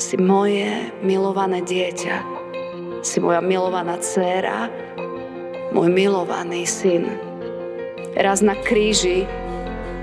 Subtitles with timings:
[0.00, 2.16] Si moje milované dieťa.
[3.06, 4.72] Si moja milovaná dcéra,
[5.70, 7.06] môj milovaný syn.
[8.16, 9.28] Raz na kríži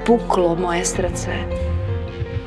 [0.05, 1.33] puklo moje srdce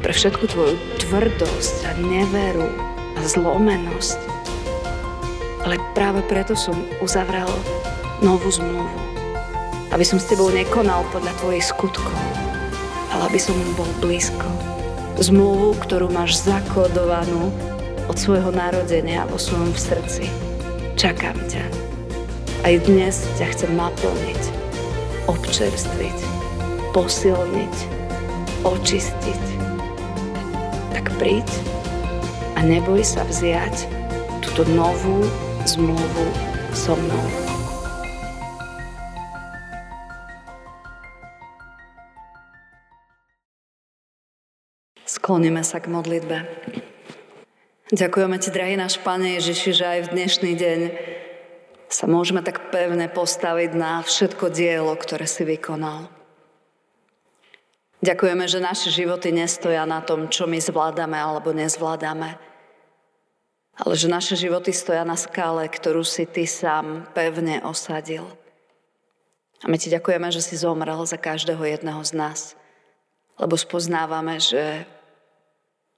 [0.00, 2.70] pre všetku tvoju tvrdosť a neveru
[3.14, 4.18] a zlomenosť.
[5.66, 7.50] Ale práve preto som uzavrel
[8.22, 8.96] novú zmluvu.
[9.90, 12.41] Aby som s tebou nekonal podľa tvojich skutkov,
[13.22, 14.50] ale aby som bol blízko
[15.22, 17.54] zmluvu, ktorú máš zakodovanú
[18.10, 20.26] od svojho narodenia vo svojom srdci.
[20.98, 21.62] Čakám ťa.
[22.66, 24.42] Aj dnes ťa chcem naplniť,
[25.30, 26.18] občerstviť,
[26.90, 27.76] posilniť,
[28.66, 29.42] očistiť.
[30.90, 31.46] Tak príď
[32.58, 33.86] a neboj sa vziať
[34.42, 35.22] túto novú
[35.62, 36.26] zmluvu
[36.74, 37.41] so mnou.
[45.22, 46.50] Skloníme sa k modlitbe.
[47.94, 50.80] Ďakujeme Ti, drahý náš Pane Ježiši, že aj v dnešný deň
[51.86, 56.10] sa môžeme tak pevne postaviť na všetko dielo, ktoré si vykonal.
[58.02, 62.34] Ďakujeme, že naše životy nestoja na tom, čo my zvládame alebo nezvládame,
[63.78, 68.26] ale že naše životy stoja na skále, ktorú si Ty sám pevne osadil.
[69.62, 72.58] A my Ti ďakujeme, že si zomrel za každého jedného z nás,
[73.38, 74.82] lebo spoznávame, že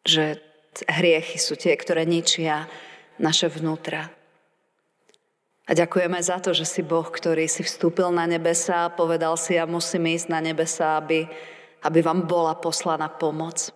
[0.05, 0.39] že
[0.87, 2.69] hriechy sú tie, ktoré ničia
[3.17, 4.13] naše vnútra.
[5.65, 9.57] A ďakujeme za to, že si Boh, ktorý si vstúpil na nebesa a povedal si,
[9.57, 11.25] ja musím ísť na nebesa, aby,
[11.81, 13.73] aby vám bola poslaná pomoc.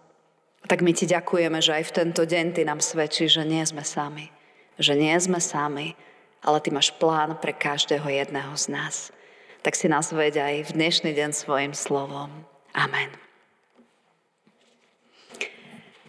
[0.69, 3.81] Tak my ti ďakujeme, že aj v tento deň ty nám svedčí, že nie sme
[3.89, 4.29] sami.
[4.77, 5.97] Že nie sme sami,
[6.45, 9.09] ale ty máš plán pre každého jedného z nás.
[9.65, 12.29] Tak si nás veď aj v dnešný deň svojim slovom.
[12.77, 13.28] Amen.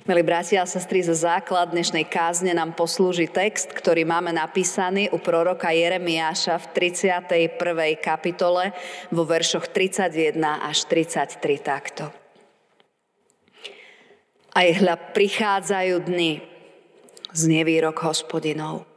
[0.10, 5.22] Milí bratia a sestry, za základ dnešnej kázne nám poslúži text, ktorý máme napísaný u
[5.22, 7.54] proroka Jeremiáša v 31.
[8.02, 8.73] kapitole
[9.14, 10.33] vo veršoch 31
[10.66, 12.10] až 33 takto.
[14.50, 16.42] Aj hľa prichádzajú dny,
[17.30, 18.89] znie výrok hospodinov.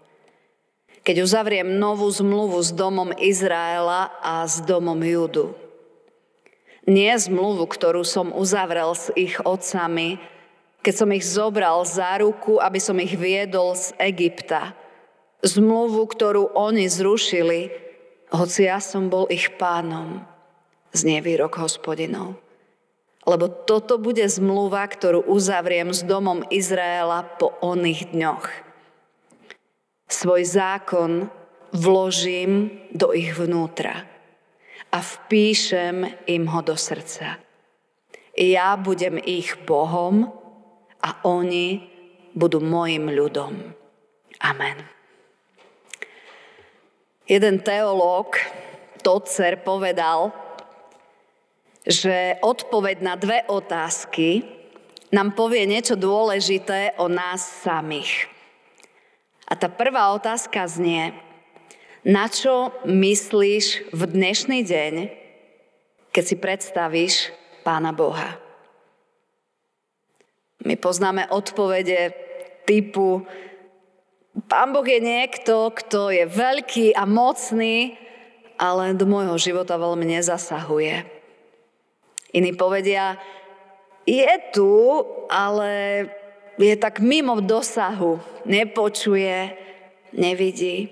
[1.05, 5.53] Keď uzavriem novú zmluvu s domom Izraela a s domom Judu.
[6.89, 10.32] Nie zmluvu, ktorú som uzavrel s ich otcami,
[10.83, 14.75] keď som ich zobral za ruku, aby som ich viedol z Egypta.
[15.43, 17.71] Zmluvu, ktorú oni zrušili,
[18.35, 20.27] hoci ja som bol ich pánom,
[20.91, 22.35] znie výrok hospodinov.
[23.23, 28.47] Lebo toto bude zmluva, ktorú uzavriem s domom Izraela po oných dňoch.
[30.11, 31.31] Svoj zákon
[31.71, 34.03] vložím do ich vnútra
[34.91, 37.39] a vpíšem im ho do srdca.
[38.35, 40.42] Ja budem ich Bohom
[41.03, 41.83] a oni
[42.33, 43.53] budú môjim ľudom.
[44.41, 44.79] Amen.
[47.27, 48.39] Jeden teológ,
[49.03, 50.35] Tocer, povedal,
[51.83, 54.47] že odpoveď na dve otázky
[55.15, 58.31] nám povie niečo dôležité o nás samých.
[59.47, 61.13] A tá prvá otázka znie,
[62.03, 64.95] na čo myslíš v dnešný deň,
[66.11, 67.15] keď si predstavíš
[67.63, 68.42] Pána Boha?
[70.63, 72.15] My poznáme odpovede
[72.67, 73.27] typu
[74.33, 78.01] Pán Boh je niekto, kto je veľký a mocný,
[78.57, 81.05] ale do môjho života veľmi nezasahuje.
[82.33, 83.21] Iní povedia,
[84.09, 86.05] je tu, ale
[86.57, 88.17] je tak mimo dosahu,
[88.49, 89.53] nepočuje,
[90.17, 90.89] nevidí.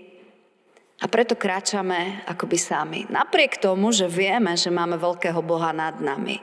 [1.01, 3.01] A preto kráčame akoby sami.
[3.09, 6.37] Napriek tomu, že vieme, že máme veľkého Boha nad nami.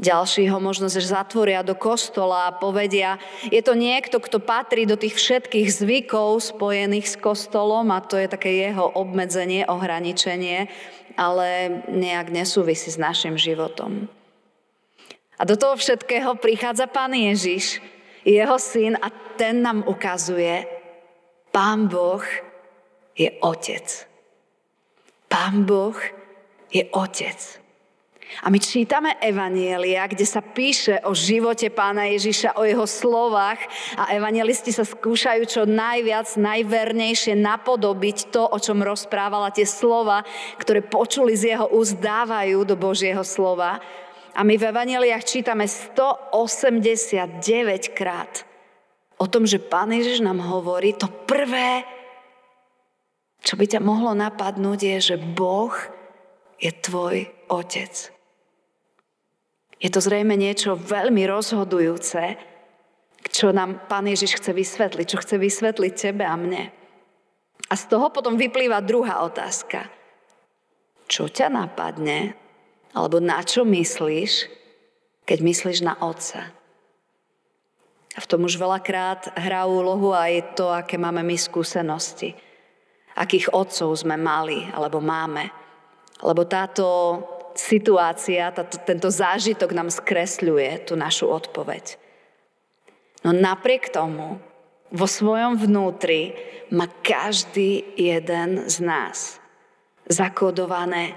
[0.00, 3.20] Ďalší ho možno zatvoria do kostola a povedia,
[3.52, 8.32] je to niekto, kto patrí do tých všetkých zvykov spojených s kostolom a to je
[8.32, 10.72] také jeho obmedzenie, ohraničenie,
[11.20, 14.08] ale nejak nesúvisí s našim životom.
[15.36, 17.84] A do toho všetkého prichádza Pán Ježiš,
[18.24, 20.64] jeho syn a ten nám ukazuje,
[21.52, 22.24] Pán Boh
[23.12, 23.84] je Otec.
[25.28, 25.96] Pán Boh
[26.72, 27.59] je Otec.
[28.42, 33.58] A my čítame Evanielia, kde sa píše o živote pána Ježiša, o jeho slovách
[33.98, 40.22] a evanielisti sa skúšajú čo najviac, najvernejšie napodobiť to, o čom rozprávala tie slova,
[40.56, 43.82] ktoré počuli z jeho úst, dávajú do Božieho slova.
[44.30, 47.42] A my v Evanieliach čítame 189
[47.92, 48.46] krát
[49.20, 51.84] o tom, že Pán Ježiš nám hovorí, to prvé,
[53.44, 55.74] čo by ťa mohlo napadnúť, je, že Boh
[56.56, 58.19] je tvoj otec.
[59.80, 62.36] Je to zrejme niečo veľmi rozhodujúce,
[63.32, 66.68] čo nám Pán Ježiš chce vysvetliť, čo chce vysvetliť tebe a mne.
[67.70, 69.88] A z toho potom vyplýva druhá otázka.
[71.08, 72.36] Čo ťa napadne,
[72.92, 74.52] alebo na čo myslíš,
[75.24, 76.52] keď myslíš na Otca?
[78.10, 82.34] A v tom už veľakrát hrá úlohu aj to, aké máme my skúsenosti.
[83.14, 85.46] Akých otcov sme mali, alebo máme.
[86.18, 86.86] Lebo táto
[87.54, 91.98] situácia, táto, tento zážitok nám skresľuje tú našu odpoveď.
[93.24, 94.40] No napriek tomu,
[94.90, 96.34] vo svojom vnútri
[96.74, 99.38] má každý jeden z nás
[100.10, 101.14] zakodované.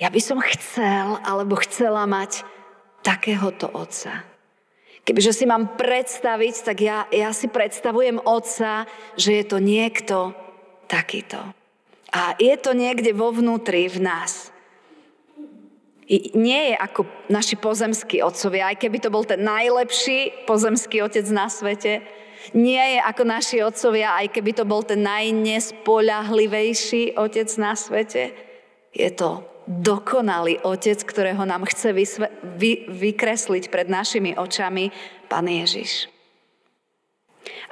[0.00, 2.44] Ja by som chcel alebo chcela mať
[3.04, 4.24] takéhoto otca.
[5.06, 10.34] Kebyže si mám predstaviť, tak ja, ja si predstavujem otca, že je to niekto
[10.90, 11.38] takýto.
[12.10, 14.50] A je to niekde vo vnútri v nás.
[16.38, 21.50] Nie je ako naši pozemskí otcovia, aj keby to bol ten najlepší pozemský otec na
[21.50, 21.98] svete,
[22.54, 28.30] nie je ako naši otcovia, aj keby to bol ten najnespoľahlivejší otec na svete.
[28.94, 34.94] Je to dokonalý otec, ktorého nám chce vysve- vy- vykresliť pred našimi očami
[35.26, 36.06] Pán Ježiš.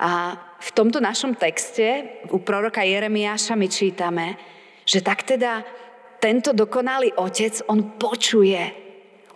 [0.02, 4.34] A v tomto našom texte u proroka Jeremiáša my čítame,
[4.82, 5.62] že tak teda
[6.24, 8.72] tento dokonalý otec, on počuje.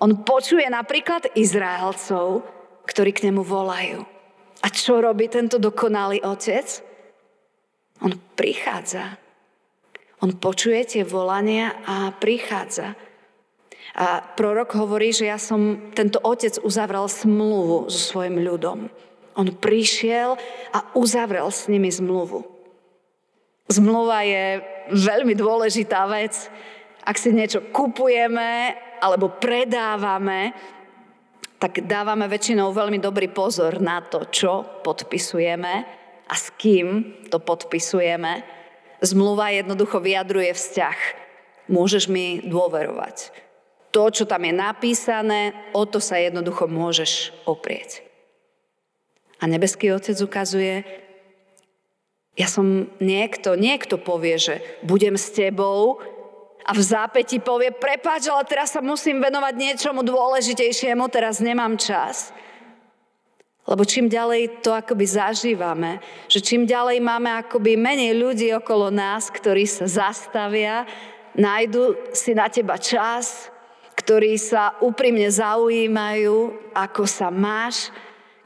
[0.01, 2.49] On počuje napríklad Izraelcov,
[2.89, 4.09] ktorí k nemu volajú.
[4.65, 6.65] A čo robí tento dokonalý otec?
[8.01, 9.21] On prichádza.
[10.25, 12.97] On počuje tie volania a prichádza.
[13.93, 18.89] A prorok hovorí, že ja som, tento otec uzavrel smluvu so svojim ľudom.
[19.37, 20.41] On prišiel
[20.73, 22.49] a uzavrel s nimi zmluvu.
[23.69, 24.65] Zmluva je
[24.97, 26.49] veľmi dôležitá vec.
[27.09, 30.53] Ak si niečo kupujeme alebo predávame,
[31.57, 35.75] tak dávame väčšinou veľmi dobrý pozor na to, čo podpisujeme
[36.29, 38.45] a s kým to podpisujeme.
[39.01, 40.99] Zmluva jednoducho vyjadruje vzťah.
[41.73, 43.33] Môžeš mi dôverovať.
[43.97, 48.05] To, čo tam je napísané, o to sa jednoducho môžeš oprieť.
[49.41, 50.85] A nebeský Otec ukazuje,
[52.37, 54.55] ja som niekto, niekto povie, že
[54.85, 55.99] budem s tebou
[56.69, 62.29] a v zápäti povie, prepáč, ale teraz sa musím venovať niečomu dôležitejšiemu, teraz nemám čas.
[63.65, 69.33] Lebo čím ďalej to akoby zažívame, že čím ďalej máme akoby menej ľudí okolo nás,
[69.33, 70.85] ktorí sa zastavia,
[71.33, 73.49] nájdu si na teba čas,
[73.97, 77.89] ktorí sa úprimne zaujímajú, ako sa máš,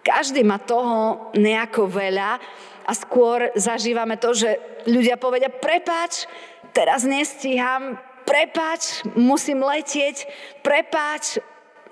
[0.02, 2.38] každý má toho nejako veľa
[2.86, 6.26] a skôr zažívame to, že ľudia povedia, prepáč,
[6.74, 10.26] teraz nestíham, prepáč, musím letieť,
[10.64, 11.38] prepáč,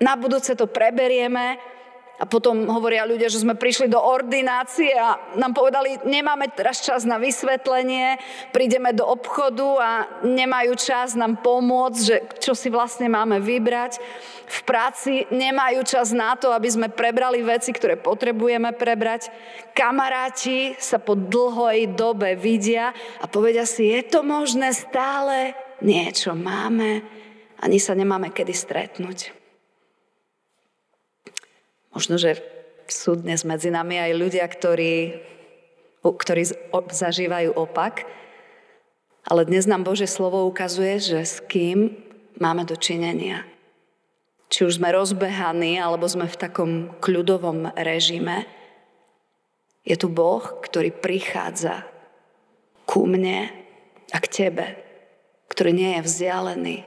[0.01, 1.61] na budúce to preberieme.
[2.21, 7.01] A potom hovoria ľudia, že sme prišli do ordinácie a nám povedali, nemáme teraz čas
[7.01, 8.21] na vysvetlenie,
[8.53, 9.89] prídeme do obchodu a
[10.21, 13.97] nemajú čas nám pomôcť, že čo si vlastne máme vybrať.
[14.45, 19.33] V práci nemajú čas na to, aby sme prebrali veci, ktoré potrebujeme prebrať.
[19.73, 27.01] Kamaráti sa po dlhoj dobe vidia a povedia si, je to možné stále, niečo máme,
[27.61, 29.33] ani sa nemáme kedy stretnúť.
[31.91, 32.39] Možno, že
[32.87, 35.19] sú dnes medzi nami aj ľudia, ktorí,
[36.01, 36.41] ktorí
[36.89, 38.07] zažívajú opak,
[39.27, 41.93] ale dnes nám Bože slovo ukazuje, že s kým
[42.41, 43.45] máme dočinenia.
[44.51, 48.49] Či už sme rozbehaní, alebo sme v takom kľudovom režime,
[49.87, 51.87] je tu Boh, ktorý prichádza
[52.83, 53.49] ku mne
[54.11, 54.90] a k tebe,
[55.61, 56.77] ktorý nie je vzdialený,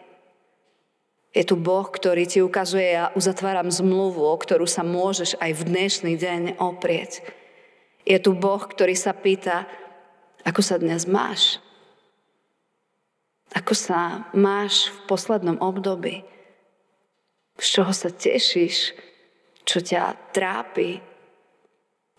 [1.31, 5.63] je tu Boh, ktorý ti ukazuje, ja uzatváram zmluvu, o ktorú sa môžeš aj v
[5.63, 7.23] dnešný deň oprieť.
[8.03, 9.71] Je tu Boh, ktorý sa pýta,
[10.43, 11.63] ako sa dnes máš?
[13.55, 16.27] Ako sa máš v poslednom období?
[17.55, 18.91] Z čoho sa tešíš?
[19.63, 20.99] Čo ťa trápi?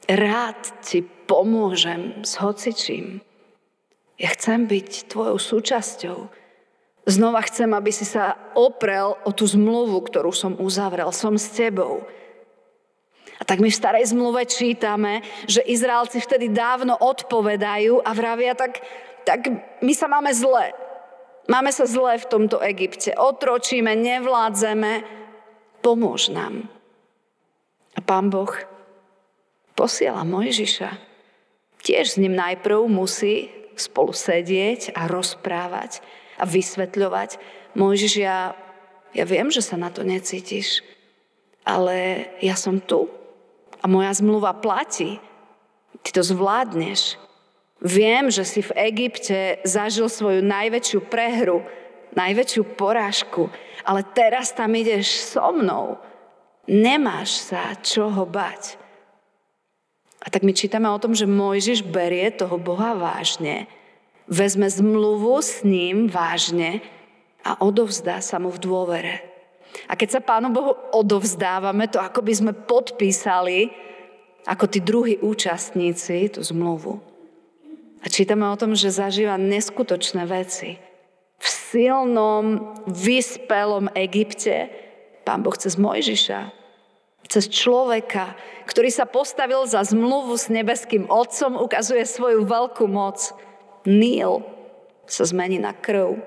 [0.07, 3.19] Rád ti pomôžem s hocičím.
[4.15, 6.44] Ja chcem byť tvojou súčasťou.
[7.05, 11.13] Znova chcem, aby si sa oprel o tú zmluvu, ktorú som uzavrel.
[11.13, 12.01] Som s tebou.
[13.37, 18.81] A tak my v starej zmluve čítame, že Izraelci vtedy dávno odpovedajú a vravia, tak,
[19.21, 19.53] tak
[19.85, 20.73] my sa máme zle.
[21.45, 23.13] Máme sa zle v tomto Egypte.
[23.13, 25.05] Otročíme, nevládzeme.
[25.85, 26.65] Pomôž nám.
[27.93, 28.49] A pán Boh
[29.77, 30.89] posiela Mojžiša.
[31.85, 36.01] Tiež s ním najprv musí spolu sedieť a rozprávať
[36.39, 37.39] a vysvetľovať.
[37.75, 38.55] Mojžiš, ja,
[39.11, 40.83] ja viem, že sa na to necítiš.
[41.65, 43.09] ale ja som tu
[43.81, 45.17] a moja zmluva platí.
[46.05, 47.17] Ty to zvládneš.
[47.81, 51.65] Viem, že si v Egypte zažil svoju najväčšiu prehru,
[52.13, 53.49] najväčšiu porážku,
[53.81, 55.97] ale teraz tam ideš so mnou.
[56.65, 58.77] Nemáš sa čoho bať.
[60.25, 63.69] A tak my čítame o tom, že Mojžiš berie toho Boha vážne,
[64.25, 66.81] vezme zmluvu s ním vážne
[67.45, 69.15] a odovzdá sa mu v dôvere.
[69.85, 73.69] A keď sa Pánu Bohu odovzdávame, to ako by sme podpísali
[74.45, 77.01] ako tí druhí účastníci tú zmluvu.
[78.01, 80.77] A čítame o tom, že zažíva neskutočné veci.
[81.41, 84.69] V silnom, vyspelom Egypte
[85.25, 86.53] Pán Boh cez Mojžiša,
[87.25, 88.37] cez človeka,
[88.69, 93.33] ktorý sa postavil za zmluvu s nebeským Otcom, ukazuje svoju veľkú moc.
[93.85, 94.41] Níl
[95.05, 96.17] sa zmení na krv.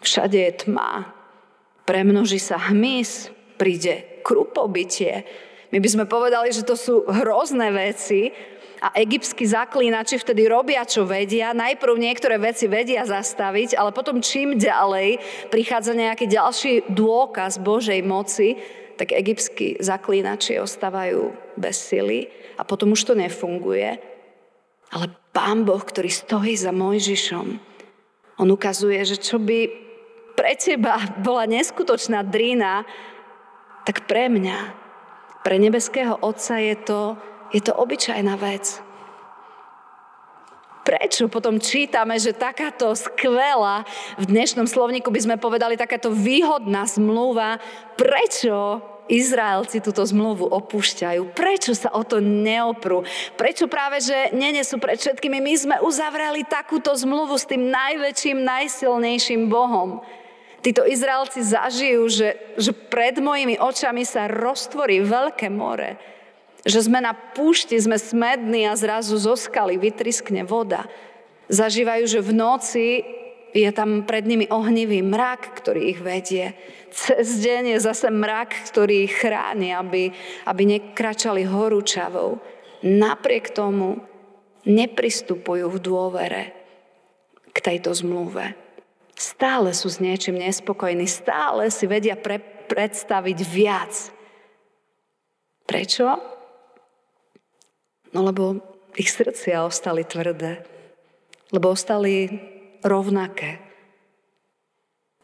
[0.00, 1.12] Všade je tma.
[1.84, 3.30] Premnoží sa hmyz,
[3.60, 5.22] príde krupobytie.
[5.70, 8.32] My by sme povedali, že to sú hrozné veci,
[8.76, 11.56] a egyptskí zaklínači vtedy robia, čo vedia.
[11.56, 15.18] Najprv niektoré veci vedia zastaviť, ale potom čím ďalej
[15.48, 18.60] prichádza nejaký ďalší dôkaz Božej moci,
[18.96, 24.15] tak egyptskí zaklínači ostávajú bez sily a potom už to nefunguje.
[24.94, 27.46] Ale Pán Boh, ktorý stojí za Mojžišom,
[28.36, 29.68] on ukazuje, že čo by
[30.36, 32.84] pre teba bola neskutočná drína,
[33.88, 34.58] tak pre mňa,
[35.40, 37.00] pre nebeského Otca je to
[37.54, 38.82] je to obyčajná vec.
[40.86, 43.82] Prečo potom čítame, že takáto skvelá,
[44.22, 47.58] v dnešnom slovníku by sme povedali takáto výhodná zmluva,
[47.98, 51.32] prečo Izraelci túto zmluvu opúšťajú?
[51.34, 53.06] Prečo sa o to neoprú?
[53.38, 55.38] Prečo práve, že nenesú pred všetkými?
[55.38, 60.02] My sme uzavreli takúto zmluvu s tým najväčším, najsilnejším Bohom.
[60.60, 66.16] Títo Izraelci zažijú, že, že pred mojimi očami sa roztvorí veľké more
[66.66, 70.90] že sme na púšti, sme smední a zrazu zo skaly vytriskne voda.
[71.46, 72.86] Zažívajú, že v noci
[73.54, 76.58] je tam pred nimi ohnivý mrak, ktorý ich vedie.
[76.90, 80.14] Cez deň je zase mrak, ktorý chráni, aby,
[80.46, 82.38] aby nekračali horúčavou.
[82.86, 83.98] Napriek tomu
[84.66, 86.42] nepristupujú v dôvere
[87.50, 88.54] k tejto zmluve.
[89.16, 92.36] Stále sú s niečím nespokojní, stále si vedia pre,
[92.68, 93.92] predstaviť viac.
[95.64, 96.06] Prečo?
[98.12, 98.60] No lebo
[98.94, 100.62] ich srdcia ostali tvrdé.
[101.50, 102.28] Lebo ostali
[102.84, 103.65] rovnaké.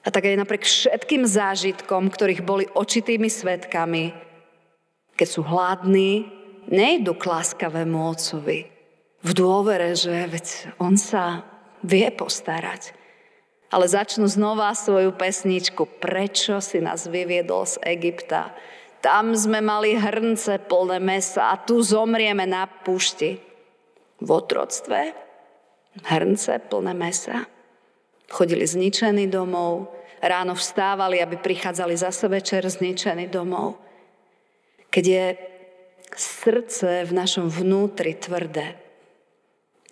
[0.02, 4.10] A tak aj napriek všetkým zážitkom, ktorých boli očitými svetkami,
[5.14, 6.26] keď sú hladní,
[6.66, 8.66] nejdu k láskavému otcovi
[9.22, 10.46] v dôvere, že veď
[10.82, 11.46] on sa
[11.86, 12.94] vie postarať.
[13.72, 18.52] Ale začnú znova svoju pesničku Prečo si nás vyviedol z Egypta?
[19.00, 23.40] Tam sme mali hrnce plné mesa a tu zomrieme na púšti.
[24.22, 25.16] V otroctve
[26.06, 27.48] hrnce plné mesa.
[28.32, 29.92] Chodili zničení domov,
[30.24, 33.76] ráno vstávali, aby prichádzali zase večer zničení domov.
[34.88, 35.26] Keď je
[36.16, 38.80] srdce v našom vnútri tvrdé,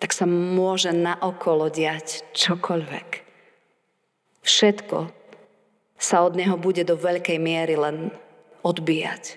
[0.01, 3.09] tak sa môže naokolo diať čokoľvek.
[4.41, 5.13] Všetko
[6.01, 8.09] sa od neho bude do veľkej miery len
[8.65, 9.37] odbíjať.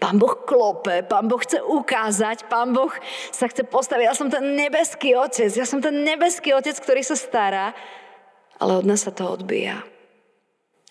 [0.00, 2.90] Pán Boh klope, Pán Boh chce ukázať, Pán Boh
[3.30, 4.10] sa chce postaviť.
[4.10, 7.76] Ja som ten nebeský otec, ja som ten nebeský otec, ktorý sa stará,
[8.60, 9.80] ale od nás sa to odbíja.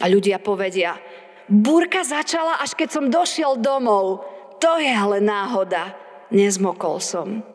[0.02, 0.98] A ľudia povedia,
[1.46, 4.26] búrka začala, až keď som došiel domov.
[4.58, 5.94] To je ale náhoda.
[6.34, 7.46] Nezmokol som.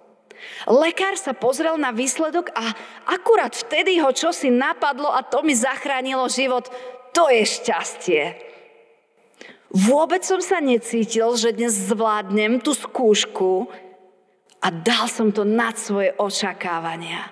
[0.68, 2.72] Lekár sa pozrel na výsledok a
[3.08, 6.68] akurát vtedy ho čosi napadlo a to mi zachránilo život.
[7.16, 8.22] To je šťastie.
[9.74, 13.66] Vôbec som sa necítil, že dnes zvládnem tú skúšku
[14.62, 17.26] a dal som to nad svoje očakávania.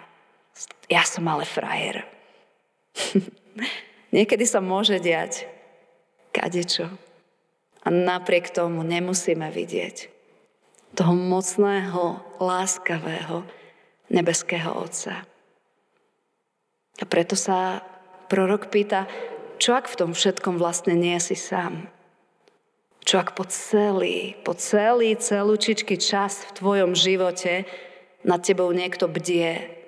[0.91, 2.12] Ja som ale frajer.
[4.17, 5.49] Niekedy sa môže diať
[6.33, 6.89] kadečo.
[7.83, 10.13] A napriek tomu nemusíme vidieť
[10.93, 13.49] toho mocného, láskavého,
[14.13, 15.25] nebeského Otca.
[17.01, 17.81] A preto sa
[18.29, 19.09] prorok pýta,
[19.57, 21.89] čo ak v tom všetkom vlastne nie si sám?
[23.03, 27.67] Čo ak po celý, po celý celúčičký čas v tvojom živote
[28.23, 29.82] nad tebou niekto bdie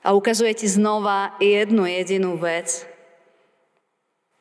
[0.00, 2.88] a ukazuje ti znova jednu jedinú vec,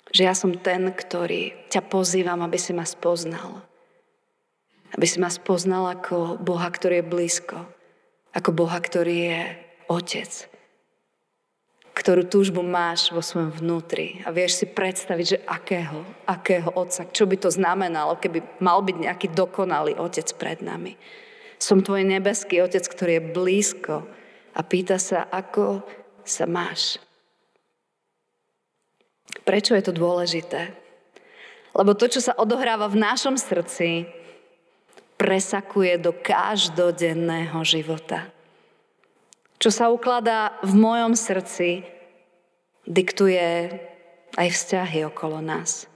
[0.09, 3.61] že ja som ten, ktorý ťa pozývam, aby si ma spoznal.
[4.95, 7.57] Aby si ma spoznal ako Boha, ktorý je blízko.
[8.33, 9.39] Ako Boha, ktorý je
[9.89, 10.31] Otec.
[11.99, 17.27] ktorú túžbu máš vo svojom vnútri a vieš si predstaviť, že akého, akého otca, čo
[17.27, 20.95] by to znamenalo, keby mal byť nejaký dokonalý otec pred nami.
[21.59, 23.95] Som tvoj nebeský otec, ktorý je blízko
[24.59, 25.79] a pýta sa, ako
[26.27, 26.99] sa máš.
[29.47, 30.75] Prečo je to dôležité?
[31.71, 34.03] Lebo to, čo sa odohráva v našom srdci,
[35.15, 38.27] presakuje do každodenného života.
[39.59, 41.83] Čo sa ukladá v mojom srdci,
[42.83, 43.71] diktuje
[44.35, 45.87] aj vzťahy okolo nás.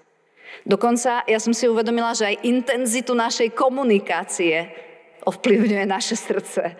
[0.63, 4.72] Dokonca ja som si uvedomila, že aj intenzitu našej komunikácie
[5.24, 6.75] ovplyvňuje naše srdce.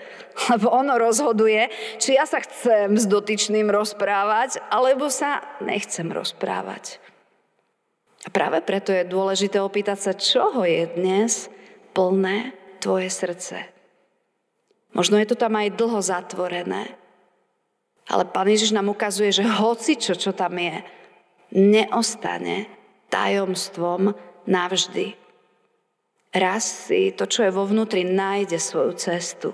[0.52, 7.00] Lebo ono rozhoduje, či ja sa chcem s dotyčným rozprávať, alebo sa nechcem rozprávať.
[8.24, 11.32] A práve preto je dôležité opýtať sa, čoho je dnes
[11.92, 13.68] plné tvoje srdce.
[14.96, 16.96] Možno je to tam aj dlho zatvorené.
[18.08, 20.84] Ale Pán Ježiš nám ukazuje, že hoci čo, čo tam je,
[21.56, 22.68] neostane
[23.08, 24.12] tajomstvom
[24.44, 25.23] navždy.
[26.34, 29.54] Raz si to, čo je vo vnútri, nájde svoju cestu.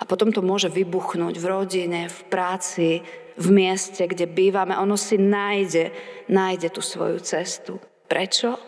[0.00, 3.04] A potom to môže vybuchnúť v rodine, v práci,
[3.38, 4.74] v mieste, kde bývame.
[4.74, 5.94] Ono si nájde,
[6.26, 7.78] nájde tú svoju cestu.
[8.10, 8.58] Prečo?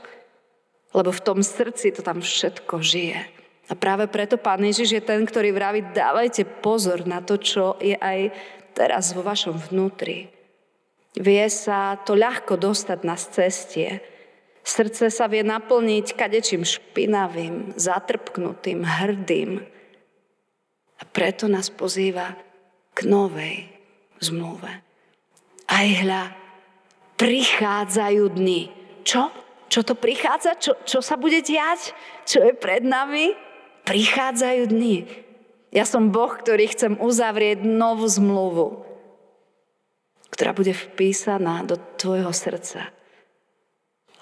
[0.95, 3.21] Lebo v tom srdci to tam všetko žije.
[3.71, 7.97] A práve preto Pán Ježiš je ten, ktorý vraví, dávajte pozor na to, čo je
[7.97, 8.29] aj
[8.77, 10.29] teraz vo vašom vnútri.
[11.17, 14.01] Vie sa to ľahko dostať na cestie.
[14.63, 19.59] Srdce sa vie naplniť kadečím špinavým, zatrpknutým, hrdým.
[20.99, 22.39] A preto nás pozýva
[22.95, 23.67] k novej
[24.23, 24.71] zmluve.
[25.67, 26.31] Aj hľa,
[27.19, 28.71] prichádzajú dni.
[29.03, 29.35] Čo?
[29.67, 30.55] Čo to prichádza?
[30.61, 31.91] Čo, čo sa bude diať?
[32.23, 33.35] Čo je pred nami?
[33.83, 34.97] Prichádzajú dni.
[35.73, 38.85] Ja som Boh, ktorý chcem uzavrieť novú zmluvu,
[40.29, 42.93] ktorá bude vpísaná do tvojho srdca.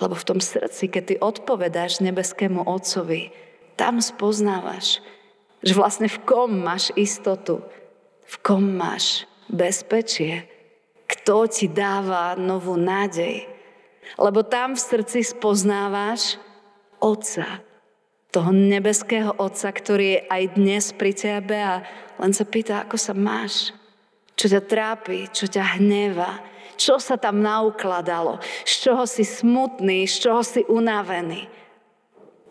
[0.01, 3.31] Lebo v tom srdci, keď ty odpovedáš nebeskému Otcovi,
[3.77, 5.05] tam spoznávaš,
[5.61, 7.61] že vlastne v kom máš istotu,
[8.25, 10.49] v kom máš bezpečie,
[11.05, 13.45] kto ti dáva novú nádej.
[14.17, 16.41] Lebo tam v srdci spoznávaš
[17.01, 17.61] Otca,
[18.31, 21.83] toho nebeského Otca, ktorý je aj dnes pri tebe a
[22.23, 23.75] len sa pýta, ako sa máš,
[24.39, 26.39] čo ťa trápi, čo ťa hneva,
[26.81, 31.45] čo sa tam naukladalo, z čoho si smutný, z čoho si unavený.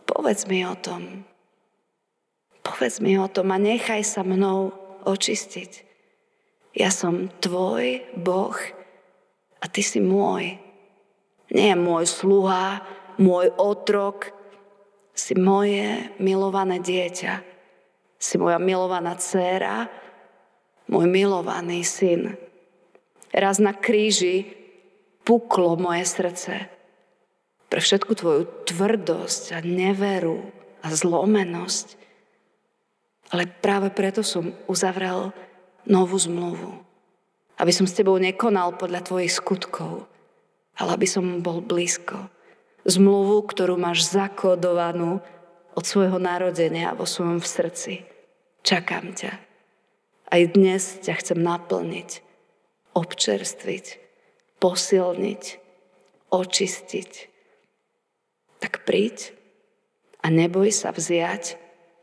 [0.05, 1.25] Povedz mi o tom.
[2.61, 4.69] Povedz mi o tom a nechaj sa mnou
[5.09, 5.89] očistiť.
[6.77, 8.53] Ja som tvoj Boh
[9.57, 10.61] a ty si môj.
[11.49, 12.85] Nie môj sluha,
[13.17, 14.29] môj otrok,
[15.17, 17.43] si moje milované dieťa.
[18.15, 19.89] Si moja milovaná dcéra,
[20.87, 22.37] môj milovaný syn.
[23.29, 24.49] Raz na kríži
[25.23, 26.65] puklo moje srdce
[27.69, 30.41] pre všetku tvoju tvrdosť a neveru
[30.81, 31.87] a zlomenosť.
[33.29, 35.29] Ale práve preto som uzavrel
[35.85, 36.81] novú zmluvu.
[37.61, 40.09] Aby som s tebou nekonal podľa tvojich skutkov,
[40.81, 42.31] ale aby som bol blízko
[42.87, 45.19] Zmluvu, ktorú máš zakodovanú
[45.75, 48.07] od svojho narodenia vo svojom srdci.
[48.63, 49.33] Čakám ťa.
[50.29, 52.09] Aj dnes ťa chcem naplniť,
[52.99, 53.85] občerstviť,
[54.59, 55.43] posilniť,
[56.35, 57.11] očistiť.
[58.59, 59.31] Tak príď
[60.19, 61.55] a neboj sa vziať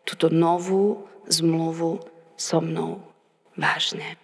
[0.09, 2.01] túto novú zmluvu
[2.41, 3.05] so mnou
[3.61, 4.17] vážne.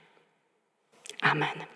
[1.21, 1.69] Amen.